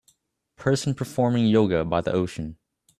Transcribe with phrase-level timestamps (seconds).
[0.55, 2.57] Person performing yoga by the ocean